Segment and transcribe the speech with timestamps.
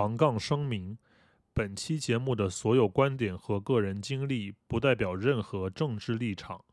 [0.00, 0.96] 防杠声明：
[1.52, 6.64] 本期节目的所有观点和个人经历不代表任何政治立场，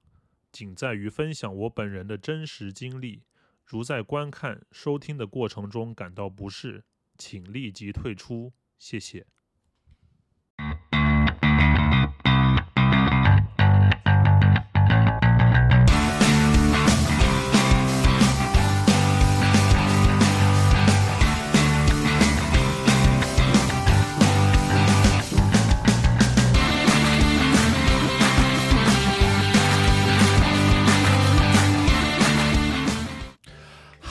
[0.50, 3.24] 仅在于分享我本人的真实经历。
[3.66, 6.86] 如在观看、收听的过程中感到不适，
[7.18, 9.28] 请立即退出，谢谢。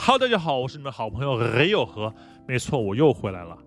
[0.07, 2.15] Hello，大家好，我是你们好朋友雷有和，
[2.47, 3.57] 没错，我又回来了。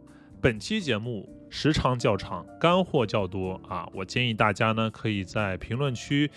[0.41, 6.31] 本期节目时长较长，干货较多啊，我建议大家呢可以在评论区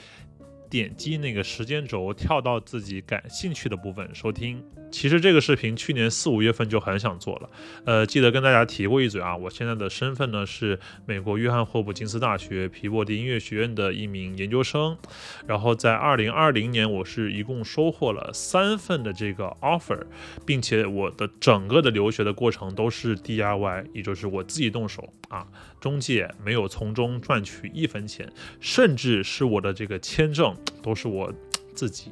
[0.74, 4.60] 点击那个时间轴，跳到自己感兴趣的部分收听。
[4.92, 7.50] 其实这个视频去年四五月份就很想做了，
[7.86, 9.38] 呃，记得跟大家提过一嘴啊。
[9.38, 14.98] 我现在的身份呢是美国约翰霍普金斯大学皮沃迪音乐学院的一名研究生，
[15.46, 20.02] 然后在二零二零年，我是一共收获了三份的这个 offer，
[20.44, 25.48] 并且我的整个的留学的过程都是 DIY，也就是我自己动手啊，
[25.80, 31.34] 中介没有从中赚取一分钱，甚至是我的这个签证都是我
[31.76, 32.12] 自己。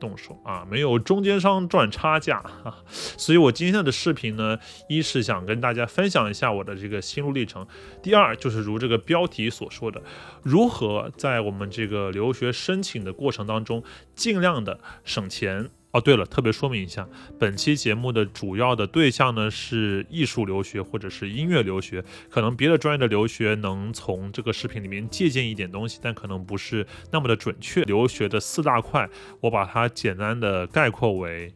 [0.00, 4.58] 动手啊，没有中间商赚差价啊，所以我今天的视频呢，
[4.88, 7.64] 一是想跟大家分享一下我的这个心路历程，
[8.02, 10.02] 第二就是如这个标题所说的，
[10.42, 13.84] 如何在我们这个留学申请的过程当中，
[14.16, 15.70] 尽量的省钱。
[15.92, 17.06] 哦，对了，特别说明一下，
[17.38, 27.82] 本期节目的主要的对象呢是艺术留学或者是音乐留学，可能别的专业的留学能从这个视频里面借鉴一点东西，但可能不是那么的准确。
[27.84, 29.06] 留学的四大块，
[29.40, 31.52] 我把它简单的概括为：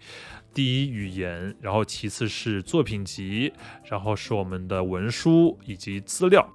[0.53, 3.51] 第一，语言；然后其次是作品集；
[3.91, 6.47] 然后是我们的文书以及资料。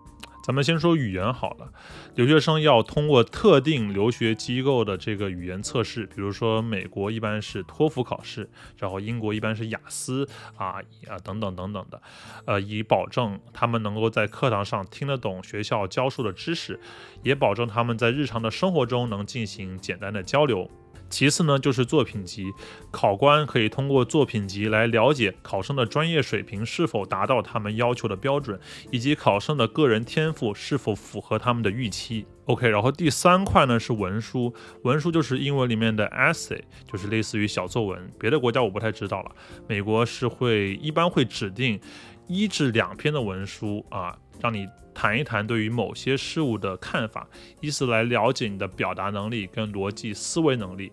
[0.44, 1.72] 咱们先说语言好了，
[2.16, 12.02] 留学生要通过特定留学机构的这个语言测试，比如说美国一般是托福考试，然后英国一般是雅思啊啊等等等等的，
[12.46, 16.80] 呃，以保证他们能够在课堂上听得懂学校教授的知识，
[17.24, 20.70] 也保证他们在日常的生活中能进行简单的交流。
[21.12, 22.46] 其次呢，就是作品集，
[22.90, 32.26] 考官可以通过作品集来了解考生的专业水平是否达到他们要求的标准，以及考生的个人天赋是否符合他们的预期。
[32.46, 36.62] OK，然后第三块呢是文书，文书就是英文里面的 essay，
[36.92, 38.12] 就是类似于小作文。
[38.18, 39.32] 别的国家我不太知道了，
[39.68, 41.80] 美国是会一般会指定
[42.28, 44.66] 一至两篇的文书啊，让你。
[44.94, 47.28] 谈一谈对于某些事物的看法，
[47.60, 50.92] 以此来了解你的表达能力跟逻辑思维能力。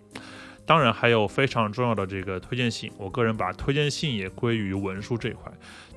[0.64, 2.92] 当然，还有非常重要的这个推荐信。
[2.98, 5.50] 我个人把推荐信也归于文书这一块。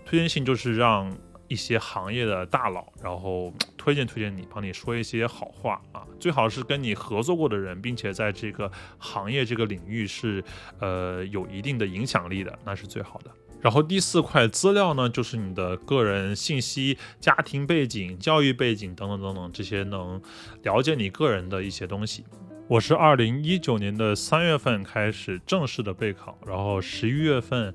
[0.06, 1.14] 推荐信就是让
[1.50, 6.08] 一些行业的大佬，然后推荐推荐你，帮你说一些好话啊。
[6.22, 10.42] 最好是跟你合作过的人，并且在这个行业这个领域是
[10.80, 13.32] 呃有一定的影响力的，那是最好的。
[13.62, 20.20] 然后第四块资料呢，就是你的个人信息、家庭背景、教育背景等等等等这些能
[20.64, 22.26] 了解你个人的一些东西。
[22.68, 27.74] 我是二零一九年的三月份开始正式的备考，然后十一月份，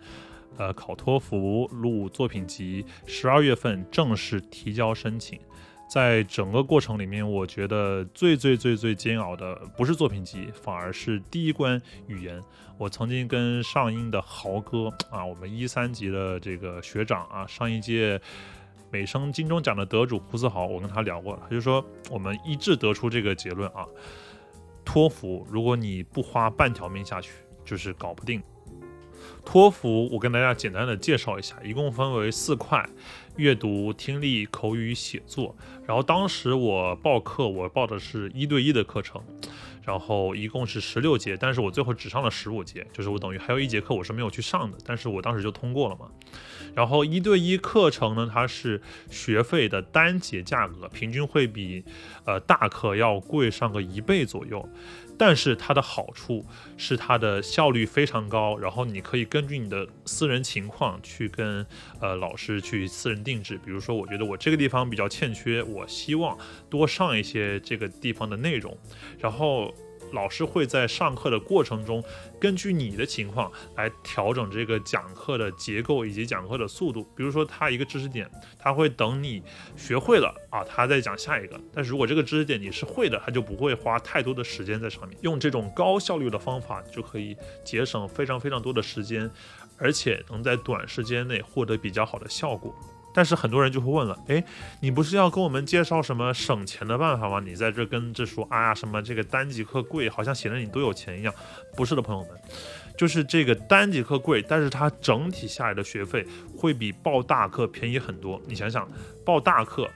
[0.57, 5.39] 呃，考托福录作品集，十二月份正式提交申请。
[5.89, 12.43] 在整个过程里面，我觉得最最最最煎熬的不是作品集，反而是第一关语言。
[12.77, 18.21] 我曾经跟上音的豪哥啊，我们一三级的这个学长啊，上一届
[18.91, 23.87] 美声金钟奖的得主胡思豪，我跟他聊过，他就说我们一致得出这个结论啊，
[24.85, 27.31] 托福如果你不花半条命下去，
[27.65, 28.43] 就是搞不定。
[29.47, 32.87] 托福我跟大家简单的介绍一下，一共分为四块。
[33.37, 35.55] 阅读、听力、口语、写作。
[35.87, 39.23] 然后当时我报课，我报的是一对一的课程，
[39.85, 46.07] 然后一共是十六节，但是我最后只上了十五节，就是我等于还有一节课我是没有去上的，但是我当时就通过了嘛。
[46.75, 48.81] 然后一对一课程呢，它是
[49.11, 51.85] 学费的单节价格，平均会比
[52.25, 54.67] 呃大课要贵上个一倍左右。
[55.19, 56.45] 但是它的好处
[56.77, 61.67] 是它的效率非常高，然后你可以根据你的私人情况去跟
[62.01, 63.59] 呃老师去私人定制。
[63.65, 66.37] 比如说，我觉得我这个地方比较欠缺，我希望
[66.69, 68.77] 多上一些这个地方的内容，
[69.19, 69.75] 然后。
[70.13, 72.03] 老师会在上课的过程中，
[72.41, 77.07] 根据你的情况来调整这个讲课的结构以及讲课的速度。
[77.15, 79.43] 比如说，他一个知识点，他会等你
[79.77, 81.61] 学会了啊，他再讲下一个。
[81.73, 85.17] 但是如果这个知识点你是会的，他就不会花太多的时间在上面。
[85.23, 89.31] 用这种高效率的方法，就可以节省非常非常多的时间，
[89.77, 92.75] 而且能在短时间内获得比较好的效果。
[93.17, 94.45] 但是很多人就会问了，哎，
[94.81, 97.41] 你不是要跟我们介绍什么省钱的办法吗？
[97.41, 101.35] 你在这跟这说啊什么这个单节课贵，好像显得你多有钱一样。
[101.75, 102.39] 不是的，朋友们，
[102.95, 108.39] 就是这个单节课贵，但是它整体下来的学费会比报大课便宜很多。
[108.47, 108.87] 你想想，
[109.25, 109.89] 报大课。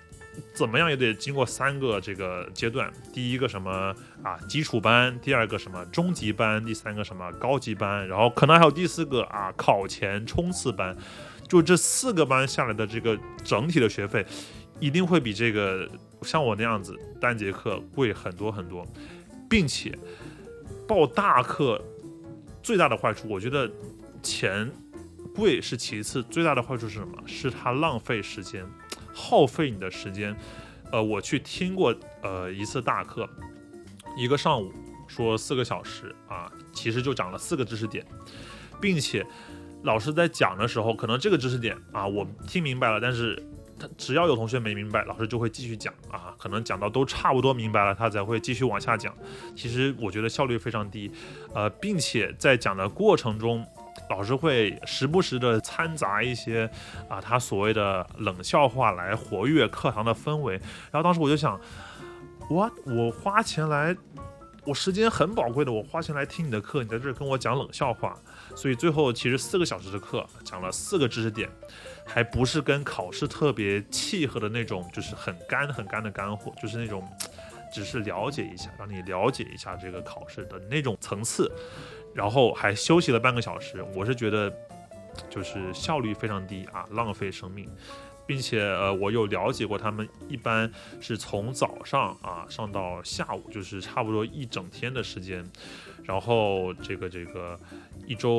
[0.54, 10.96] 怎么样也得经过三个这个阶段，第一个什么啊基础班，第二个什么中级班，第三个什么高级班，然后可能还有第四个啊考前冲刺班，
[11.50, 14.24] 就这四个班下来的这个整体的学费，
[14.78, 15.90] 一定会比这个
[16.22, 18.86] 像我那样子单节课贵很多很多，
[19.48, 19.92] 并且
[20.86, 21.84] 报大课
[22.62, 23.68] 最大的坏处，我觉得
[24.22, 24.70] 钱
[25.34, 27.20] 贵是其次，最大的坏处是什么？
[27.26, 28.64] 是它浪费时间。
[29.12, 30.34] 耗费你的时间，
[30.92, 31.92] 呃，我去听过
[32.22, 33.28] 呃一次大课，
[34.16, 34.72] 一个上午
[35.08, 38.06] 说四个小时啊，其实就讲了四个知识点，
[38.80, 39.26] 并且
[39.82, 43.42] 老师在讲的时候，可能这个知识点啊我听明白了，但是
[43.78, 49.14] 他只要有同学没明白，老师就会继续讲啊，可能讲到都差不多明白了，他才会继续往下讲。
[49.56, 51.10] 其实我觉得效率非常低，
[51.54, 53.66] 呃，并且在讲的过程中。
[54.08, 56.68] 老师会时不时的掺杂一些
[57.08, 60.54] 啊，他所谓的冷笑话来活跃课堂的氛围。
[60.90, 61.60] 然后当时我就想，
[62.48, 63.94] 我我花钱来，
[64.64, 68.16] 我时间很宝贵的，我花钱来听你的课，你在这儿跟我讲冷笑话。
[68.54, 71.48] 所以最后其实四个小时的课讲了四个知识点，
[72.04, 77.08] 还不是跟考试特别契合的那种，就是很干很干的干货，就是那种
[77.72, 81.50] 只是了解一下，让你了解一下这个考试的那种层次。
[82.12, 84.52] 然后还休息了半个小时，我是觉得
[85.30, 87.70] 就是效率非常低啊，浪费生命，
[88.30, 95.44] 并且呃，我有了解过他们一般是从早上啊上到下午，就是差不多一整天的时间，
[96.04, 97.58] 然后这个这个
[98.06, 98.30] 一周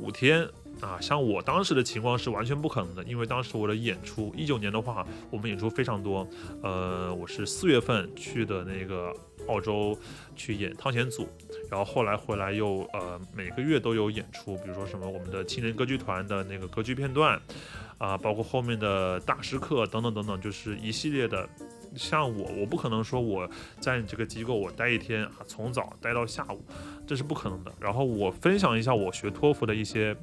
[0.00, 0.48] 五天。
[0.80, 6.28] 啊，像我当时的情况是完全不可能的，因为当时我的演出，一九年的话，我们演出非常多。
[6.64, 9.14] 呃，我是四月份去的那个
[9.46, 9.96] 澳洲
[10.34, 11.28] 去演汤显祖，
[11.70, 17.40] 然后后来回来又呃每个月都有演出，比如说什么我们的青年歌剧团的那个歌剧片段，
[17.98, 21.48] 啊，包括后面的大师课等等等等，就是一系列的。
[21.96, 23.48] 像我，我不可能说我
[23.80, 26.64] 在你这个机构我待一天，从早待到下午，
[27.06, 27.72] 这是不可能的。
[27.78, 30.16] 然后我分享一下我学托福的一些。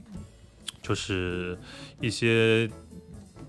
[0.81, 1.55] 就是
[1.99, 2.67] 一些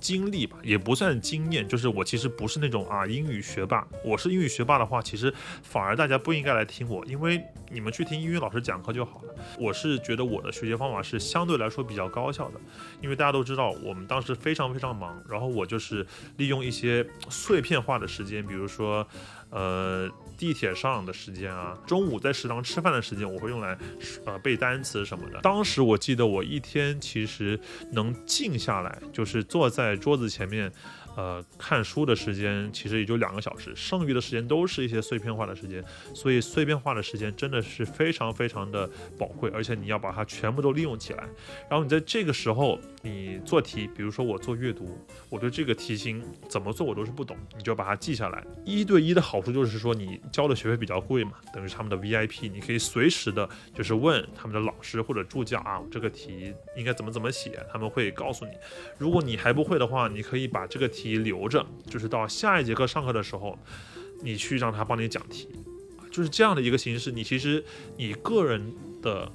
[0.03, 1.67] 经历吧，也不算经验。
[1.67, 3.87] 就是我其实不是那种啊英语学霸。
[4.05, 5.33] 我是英语学霸的话，其实
[5.63, 7.41] 反而大家不应该来听我，因为
[7.71, 9.35] 你们去听英语老师讲课就好了。
[9.59, 12.61] 我是觉得我的学习方法是相对来说比较高效的，
[13.01, 16.05] 因为大家都知道我们当时非常非常忙，然后我就是
[16.37, 19.07] 利用一些碎片化的时间，比如说。
[19.55, 20.09] 呃，
[20.43, 23.79] 地铁上的时间啊，中午在食堂吃饭的时间，我会用来
[24.27, 25.41] 呃背单词什么的。
[25.41, 27.57] 当时我记得我一天其实
[27.93, 30.73] 能静下来，就是坐在桌子前面。
[31.15, 35.85] 呃，看书的时间其实也就两个小时，剩余的时间都是一些碎片化的时间，
[36.15, 38.89] 所以碎片化的时间真的是非常非常的
[39.19, 41.29] 宝贵，而且你要把它全部都利用起来。
[41.69, 44.99] 然后你在这个时候你做题，比如说我做阅读，
[45.29, 48.43] 我对这个题型怎么做我都是不懂，你就把它记下来。
[48.65, 58.51] 一对一的好处就是说你交的学费比较贵嘛，等于他们的 VIP，你可以随时的就是问他们的老师或者助教啊，这个题应该怎么怎么写，他们会告诉你。
[58.99, 61.13] 如果你还不会的话，你可以把这个题。
[61.13, 63.59] 留着，就是到下一节课上课的时候，
[64.23, 65.47] 你去让他帮你讲题，
[66.11, 67.13] 就是这样的一个形式。
[67.13, 67.63] 你其实
[67.99, 68.73] 你个人
[69.03, 69.31] 的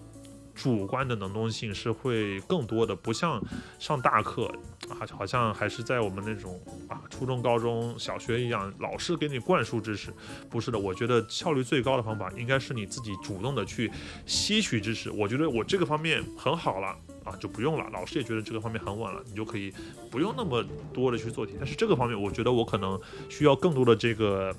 [0.58, 3.40] 主观的能动性是会更多的，不像
[3.78, 4.52] 上大课
[4.90, 6.60] 啊，好像还是在我们那种
[6.90, 10.12] 啊初中、高中小学一样，老师给你灌输知识。
[10.50, 13.92] 不是的，我觉得效率最高的方法应该是你自己主动的去
[14.26, 15.12] 吸取知识。
[15.12, 16.98] 我觉得我这个方面很好了。
[17.28, 17.90] 啊，就不用了。
[17.92, 19.70] 老师也觉得这个方面很稳了，你就可以
[20.10, 21.56] 不用那么多的去做题。
[21.60, 22.98] 但是这个方面，我觉得我可能
[23.28, 24.56] 需要更多的这个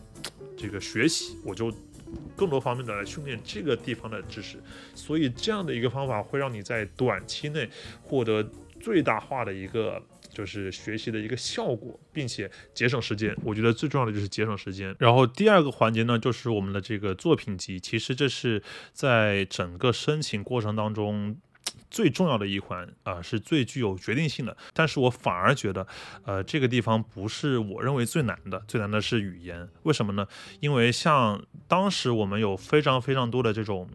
[0.55, 1.73] 这个学习，我就
[2.37, 4.59] 更多方面的来训练这个地方的知识。
[4.95, 7.69] 所以这样的一个方法会让你在短期内
[8.03, 8.43] 获得
[8.81, 13.37] 最大化的一个就是学习的一个效果，并且节省时间。
[13.45, 14.95] 我觉得最重要的就是节省时间。
[14.99, 17.81] 然后第二个环节呢，就是我们的这个作品集。
[17.81, 18.63] 其实这是
[18.93, 21.37] 在整个申请过程当中。
[21.91, 24.57] 最重要的一环啊，是最具有决定性的。
[24.73, 25.87] 但是我反而觉得，
[26.25, 29.69] 呃，这个地方不是我认为最难的，最难的是语言。
[29.83, 30.27] 为什么呢？
[30.61, 33.89] 因为像当时我们有非常非常多的这种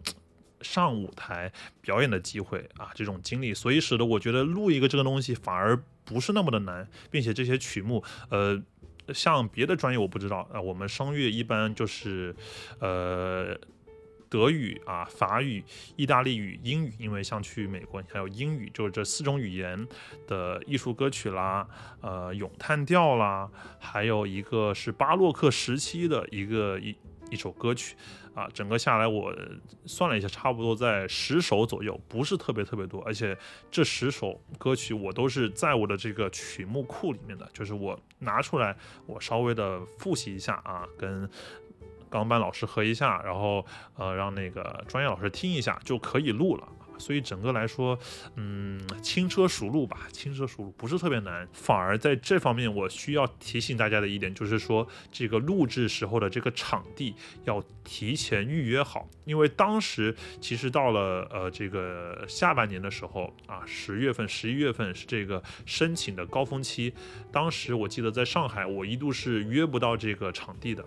[0.62, 8.62] 上舞台表演的机会啊，这种经历，所以使得我觉得录一个这个东西反而不是那么的难，并且这些曲目，呃，
[9.13, 12.36] 像别的专业我不知道啊，我们声乐一般就是，
[12.80, 13.58] 呃。
[14.34, 15.63] 德语啊、法语、
[15.96, 19.88] 意大利语、英语，因为像去美国还有英语，就是这四种语言
[20.25, 21.68] 的艺术歌曲啦，
[22.02, 23.48] 呃，咏叹调啦，
[23.80, 26.96] 还有一个是巴洛克时期的一个一
[27.30, 27.96] 一首歌曲。
[28.34, 29.32] 啊，整个下来我
[29.86, 33.00] 算了一下，差不多在十首左右，不是特别特别多。
[33.04, 33.38] 而且
[33.70, 38.75] 这十首歌曲我都是在我的这个曲目库里面的，就是我拿出来，
[39.06, 41.30] 我稍微的复习一下啊，跟
[42.13, 43.65] 钢班老师合一下，然后
[43.96, 46.67] 呃让那个专业老师听一下就可以录了。
[47.00, 47.98] 所以整个来说，
[48.36, 57.15] 嗯，轻车熟路吧，轻车熟路不是特别难，反而在这方面我需要提醒大家的一点就是说，这个录制时候的这个场地
[57.46, 66.93] 要提前预约好，因为当时其实到了呃这个下半年的时候啊，十月份、十一月份是这个申请的高峰期，
[67.32, 70.86] 当时我记得在上海，我一度是约不到这个场地的。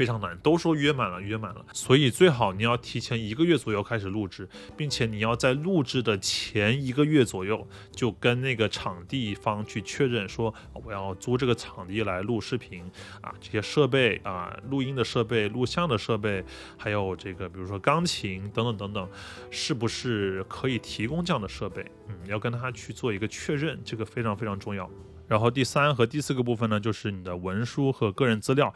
[0.00, 12.82] 非常难，都说约满了，约满了，所以最好你要提前一个月左右开始录制，并且你要在录制的前一个月左右就跟那个场地方去确认，说我要租这个场地来录视频
[13.20, 16.42] 啊，这些设备啊，录音的设备、录像的设备，
[16.78, 19.08] 还有这个比如说钢琴等等等等，
[19.50, 21.84] 是不是可以提供这样的设备？
[22.08, 24.88] 嗯，要跟他去做一个确认，这个非常非常重要。
[25.28, 28.72] 然后第三和第四个部分呢，就是你的文书和个人资料。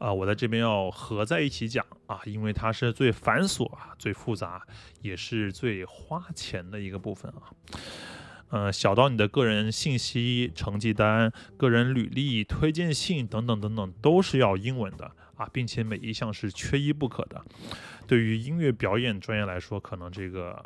[0.00, 4.66] 啊，我在这边要合在一起讲啊，因为它是最繁琐啊、最复杂，
[5.02, 7.52] 也是最花钱的一个部分啊。
[8.48, 17.44] 呃，小到你的个人信息、成绩单、个人履历、推荐信等等等等，都是要英文的啊，并且每一项是缺一不可的。
[18.06, 20.64] 对于音乐表演专业来说，可能这个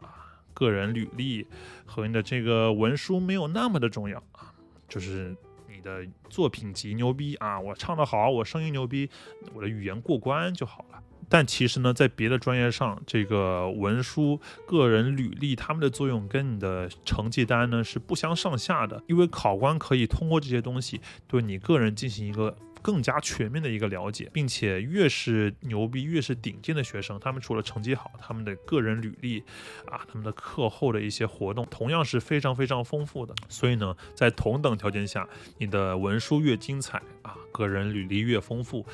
[0.54, 1.44] 个人履历
[1.84, 4.54] 和你的这个文书没有那么的重要啊，
[4.88, 5.36] 就是。
[5.84, 7.60] 的作品集牛逼啊！
[7.60, 9.08] 我唱得好，我声音牛逼，
[9.52, 11.00] 我的语言过关就好了。
[11.28, 19.02] 但其实呢，在别的专业上，这个文书、个人履历，他们的作用跟你的成绩单呢是不相上下的。
[19.06, 22.56] 因为考官可以通过这些东西对你个人进行一个。
[22.84, 29.42] 更加全面的一个了解，并且越是牛逼、越是顶尖的学生，他们除了成绩好，他们的个人履历
[29.86, 33.34] 啊，他们的课后的一些活动，同样是非常非常丰富的。
[33.48, 35.26] 所以呢，在同等条件下，
[35.56, 38.84] 你的文书越精彩啊，个人履历越丰富，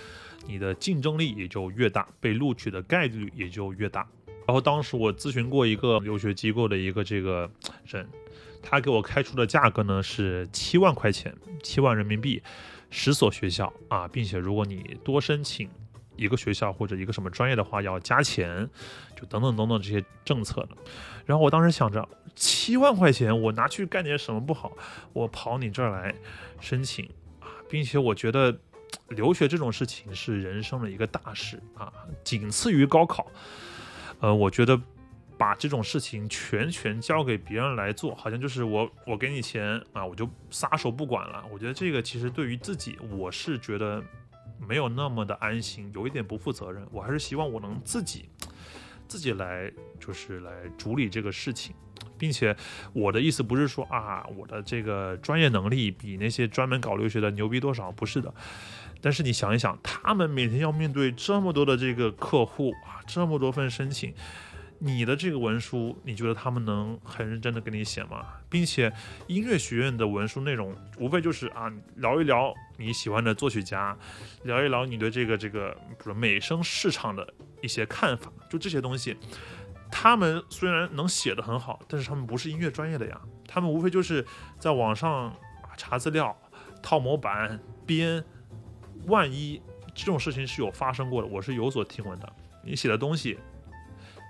[0.47, 4.07] 你的竞争力也就越大，被录取的概率也就越大。
[4.47, 7.51] 然后当时我咨询过一个留学机构的一个这个
[7.87, 8.09] 人，
[8.63, 12.41] 他给我开出的价格呢是七万块钱，七万人民币。
[12.91, 15.71] 十所学校啊，并且如果你多申请
[16.17, 18.69] 一个学校或者一个什么专业的话，要加钱，
[19.17, 20.71] 就等等等等这些政策的。
[21.25, 24.73] 然后我当时想着，七万块钱我拿去干点什么不好？
[25.13, 26.15] 我跑你这儿来
[26.61, 27.09] 申请
[27.41, 28.59] 啊，并且我觉得
[29.09, 31.93] 留学这种事情是人生的一个大事啊，
[32.25, 33.27] 仅次于高考。
[34.21, 34.81] 呃，我觉得。
[35.41, 41.43] 把这种事情全权交给别人来做，好像就是我我给你钱啊，我就撒手不管了。
[41.51, 44.05] 我觉得这个其实对于自己，我是觉得
[44.69, 46.87] 没有那么的安心，有一点不负责任。
[46.93, 48.29] 我还是希望我能自己
[49.09, 51.75] 自己来，就是来处理这个事情，
[52.19, 52.55] 并且
[52.93, 58.35] 我的意思不是说啊，我的这个专业能力比那些专门搞留学的牛逼多少，不是的。
[59.01, 64.13] 但是你想一想，他们每天要面对这么多的这个客户啊，这么多份申请。
[64.83, 68.25] 你的这个文书，你觉得他们能很认真的给你写吗？
[68.49, 68.91] 并且
[69.27, 73.95] 音乐学院的文书内容，无非就是啊聊一聊你喜欢的作曲家，
[74.45, 79.15] 聊一聊你对这个这个比如美声市场的一些看法，就这些东西。
[79.91, 84.25] 他们虽然能写得很好，但是他们不是音乐专业的呀，他们无非就是
[84.59, 85.37] 在网上
[85.77, 86.35] 查资料、
[86.83, 88.25] 套模板、编。
[89.07, 89.61] 万一
[89.95, 92.33] 这种事情是有发生过的，我是有所听闻的。
[92.65, 93.39] 你写的东西。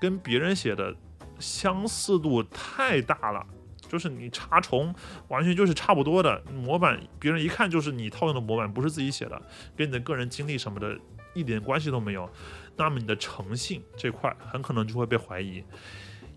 [0.01, 0.97] 跟别人写的
[1.39, 3.47] 相似度太大了，
[3.89, 4.95] 就是你查重，
[5.29, 9.41] 完全就是差不多的模板，别人一看就是你套用的模板，不是自己写的，
[9.77, 10.99] 跟你的个人经历什么的
[11.35, 12.29] 一点关系都没有。
[12.77, 15.63] 那么你的诚信这块很可能就会被怀疑。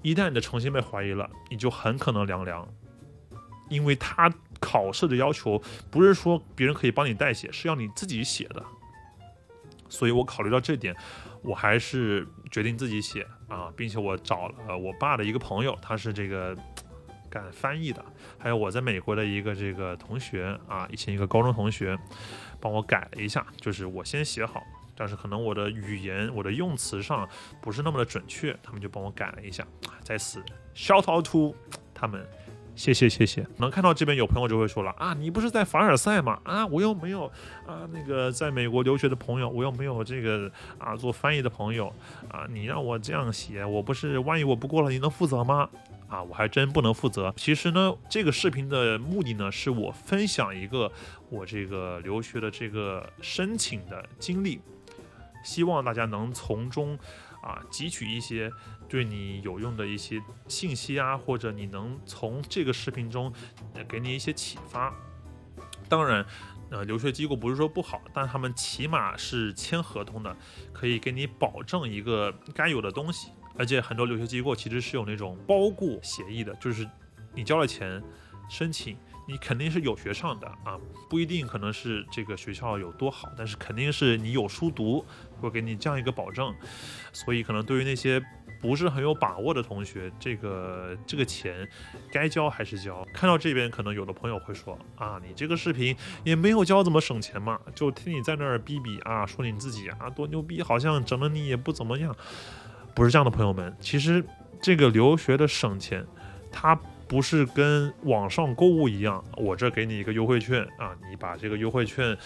[0.01, 2.67] 一旦你的诚信被怀疑了，你就很可能凉凉，
[3.69, 4.29] 因为他
[4.59, 8.61] 考试的要求不是说别人可以帮你代写，是要你自己写的。
[9.87, 10.95] 所以我考虑到这点。
[11.43, 16.57] 我还是决定自己写啊，并且我找了我爸的一个朋友，他是这个
[17.29, 18.03] 干翻译的，
[18.37, 21.97] 还有我在美国的一个这个同学啊，以前一个高中同学，
[22.61, 24.63] 帮我改了一下，就是我先写好，
[24.95, 27.27] 但是可能我的语言、我的用词上
[27.61, 29.65] 不是那么的准确，他们就帮我改了一下，
[30.01, 30.43] 在此
[30.75, 31.55] shout out to
[31.93, 32.25] 他们，
[32.75, 36.39] 谢谢谢谢，能看到这边有朋友就会说了啊，你不是在凡尔赛吗？
[36.43, 37.25] 啊，我又没有
[37.67, 41.93] 啊，那个在美国留学的朋友，我又没有这个啊做翻译的朋友
[42.29, 45.69] 啊，你让我这样写，我不是万一我不过了，你能负责吗？
[46.09, 47.31] 啊，我还真不能负责。
[47.37, 50.91] 其实呢，这个视频的目的呢，是我分享一个
[51.29, 54.59] 我这个留学的这个申请的经历，
[55.43, 56.97] 希望大家能从中
[57.43, 58.51] 啊汲取一些。
[58.93, 63.33] 对你有用的一些信息啊，或者你能从这个视频中
[63.89, 64.93] 给你一些启发。
[65.89, 66.23] 当然，
[66.69, 70.37] 呃，留学机构不是说不好，但他们起码是签合同的，
[70.71, 73.31] 可以给你保证一个该有的东西。
[73.57, 76.87] 而且很多留学机构其实是有那种包固协议的，就是
[77.33, 77.99] 你交了钱
[78.47, 78.95] 申请，
[79.27, 80.77] 你肯定是有学上的啊，
[81.09, 85.05] 不一定可能是这个学校有多好，但是肯定是你有书读，
[85.39, 86.53] 会给你这样一个保证。
[87.11, 88.23] 所以可能对于那些。
[88.61, 91.67] 不是很有把握的同学，这个这个钱
[92.09, 93.05] 该交还是交？
[93.13, 102.15] 看到这边，可能有的朋友会说啊，你这个视频也没有教怎么省钱嘛，就听你在那儿逼逼啊，说你自己啊多牛逼，好像整的你也不怎么样。
[102.95, 104.23] 不是这样的，朋友们，其实
[104.61, 106.07] 这个留学的省钱，
[106.49, 106.73] 它
[107.07, 112.17] 不是跟网上购物一样，我这给你一个优惠券啊，你把这个优惠券。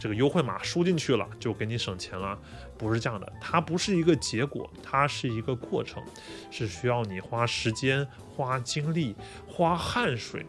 [0.00, 2.36] 这个优惠码输进去了，就给你省钱了，
[2.76, 6.02] 不是这样的，它不是一个结果，它是一个过程，
[6.50, 9.14] 是需要你花时间、花精力、
[9.46, 10.44] 花汗水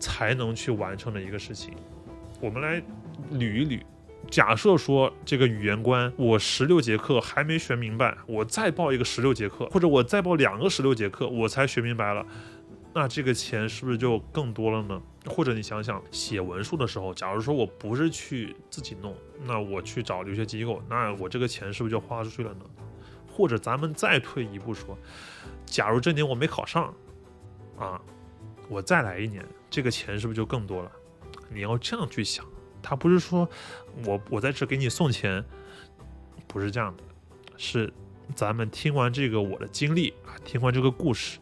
[0.00, 1.72] 才能去完成的一个事情。
[2.40, 2.82] 我们来
[3.32, 3.80] 捋一捋，
[4.28, 12.26] 假设说这个语言关，我十六节课还没学明白，我再报一个十六节课，或者我再报两个十六节课，我才学明白了。
[12.94, 15.00] 那这个钱是不是就更多了呢？
[15.26, 19.14] 或者你想想，写文书的时候，假如说我不是去自己弄，
[19.44, 22.64] 那我去找留学机构，那我这个钱是不是就花出去了呢？
[23.30, 24.98] 或者咱们再退一步说，
[25.64, 26.92] 假如这年我没考上，
[27.78, 28.00] 啊，
[28.68, 30.90] 我再来一年，这个钱是不是就更多了？
[31.50, 32.44] 你要这样去想，
[32.82, 33.48] 他不是说
[34.06, 35.44] 我我在这给你送钱，
[36.48, 37.02] 不是这样的，
[37.56, 37.92] 是。
[38.34, 41.38] 咱们听完这个我的经历啊，听完这个故事，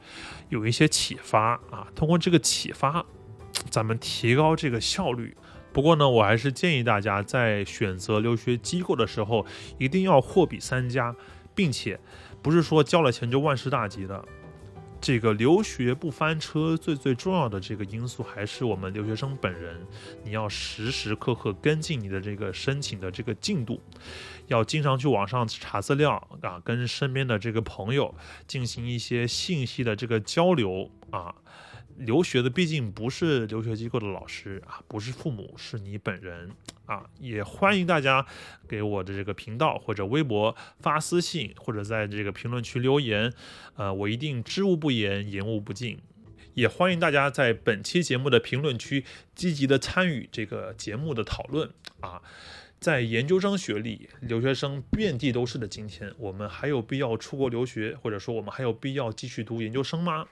[0.49, 1.87] 有一些启发啊。
[1.95, 3.05] 通过这个启发，
[3.71, 5.37] 咱们提高这个效率。
[5.73, 9.45] 不过呢，我还是建议大家在选择留学机构的时候，
[9.79, 11.15] 一定要货比三家，
[11.54, 12.00] 并且
[12.41, 14.25] 不是说交了钱就万事大吉的。
[15.06, 19.86] 这个留学不翻车，最最重要的这个因素还是我们留学生本人，
[20.25, 23.80] 你要时时刻刻跟进你的这个申请的这个进度，
[24.49, 28.12] 要经常去网上查资料啊，跟身边的这个朋友
[28.49, 31.32] 进行一些信息的这个交流啊。
[31.99, 36.50] 留学的毕竟不是留学机构的老师啊，不是父母，是你本人
[36.85, 37.09] 啊。
[37.19, 38.26] 也欢迎大家
[38.69, 43.32] 给我的这个频道或者微博发私信，或者在这个评论区留言，
[43.76, 45.99] 呃，我一定知无不言，言无不尽。
[46.54, 49.04] 也欢迎大家在本期节目的评论区
[49.35, 52.23] 积极的参与这个节目的讨论啊。
[52.78, 60.26] 在研究生学历、留学生遍地都是的今天，我们还有必要出国留学，或者说我们还有必要继续读研究生吗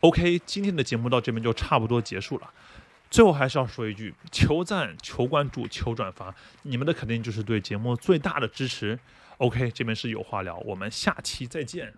[0.00, 2.50] ？OK，今天的节目到这边就差不多结束了。
[3.10, 8.98] 最后还是要说一句：求赞、求关注、求转发，你们的肯定就是对节目最大的支持。
[9.38, 11.94] OK，这边是有话聊，我们下期再见。